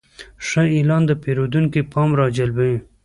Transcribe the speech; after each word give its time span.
ښه 0.47 0.63
اعلان 0.75 1.01
د 1.07 1.11
پیرودونکي 1.23 1.81
پام 1.93 2.09
راجلبوي. 2.21 2.77